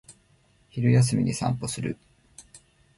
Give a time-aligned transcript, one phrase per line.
[0.71, 1.95] 昼休みに散歩する